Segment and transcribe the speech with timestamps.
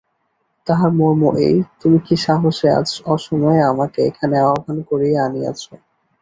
[0.67, 5.61] তাহার মর্ম এই, তুমি কী সাহসে আজ অসময়ে আমাকে এখানে আহ্বান করিয়া আনিয়াছ।